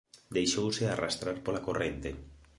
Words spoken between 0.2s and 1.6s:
Deixouse arrastrar